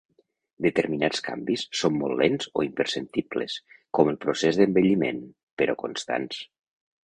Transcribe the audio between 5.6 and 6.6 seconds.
però constants.